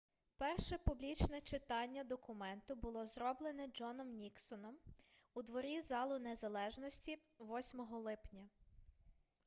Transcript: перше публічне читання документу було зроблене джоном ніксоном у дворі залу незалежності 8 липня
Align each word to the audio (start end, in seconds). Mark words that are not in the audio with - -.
перше 0.37 0.77
публічне 0.77 1.41
читання 1.41 2.03
документу 2.03 2.75
було 2.75 3.05
зроблене 3.05 3.67
джоном 3.67 4.11
ніксоном 4.13 4.75
у 5.33 5.41
дворі 5.43 5.81
залу 5.81 6.19
незалежності 6.19 7.17
8 7.39 7.79
липня 7.81 8.47